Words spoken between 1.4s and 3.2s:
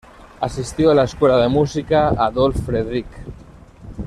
Música Adolf Fredrik.